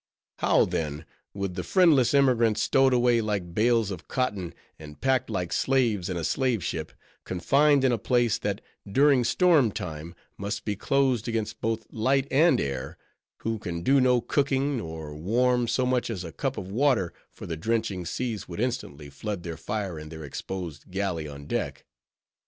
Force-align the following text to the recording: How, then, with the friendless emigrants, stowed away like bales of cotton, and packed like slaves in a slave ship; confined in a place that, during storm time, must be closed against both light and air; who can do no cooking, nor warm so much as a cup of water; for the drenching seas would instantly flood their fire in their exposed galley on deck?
How, 0.39 0.65
then, 0.65 1.05
with 1.31 1.53
the 1.53 1.61
friendless 1.61 2.15
emigrants, 2.15 2.63
stowed 2.63 2.91
away 2.91 3.21
like 3.21 3.53
bales 3.53 3.91
of 3.91 4.07
cotton, 4.07 4.51
and 4.79 4.99
packed 4.99 5.29
like 5.29 5.53
slaves 5.53 6.09
in 6.09 6.17
a 6.17 6.23
slave 6.23 6.63
ship; 6.63 6.91
confined 7.23 7.83
in 7.83 7.91
a 7.91 7.99
place 7.99 8.39
that, 8.39 8.61
during 8.91 9.23
storm 9.23 9.71
time, 9.71 10.15
must 10.39 10.65
be 10.65 10.75
closed 10.75 11.27
against 11.27 11.61
both 11.61 11.85
light 11.91 12.25
and 12.31 12.59
air; 12.59 12.97
who 13.41 13.59
can 13.59 13.83
do 13.83 14.01
no 14.01 14.21
cooking, 14.21 14.75
nor 14.77 15.13
warm 15.15 15.67
so 15.67 15.85
much 15.85 16.09
as 16.09 16.23
a 16.23 16.31
cup 16.31 16.57
of 16.57 16.67
water; 16.71 17.13
for 17.29 17.45
the 17.45 17.55
drenching 17.55 18.03
seas 18.03 18.47
would 18.47 18.59
instantly 18.59 19.07
flood 19.07 19.43
their 19.43 19.55
fire 19.55 19.99
in 19.99 20.09
their 20.09 20.23
exposed 20.23 20.89
galley 20.89 21.27
on 21.27 21.45
deck? 21.45 21.85